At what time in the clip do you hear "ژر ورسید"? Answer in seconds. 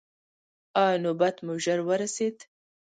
1.63-2.37